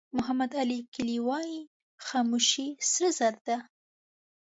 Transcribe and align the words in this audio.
محمد 0.17 0.51
علي 0.61 0.79
کلي 0.93 1.17
وایي 1.27 1.59
خاموشي 2.07 2.67
سره 2.91 3.09
زر 3.19 3.33
ده. 3.45 3.57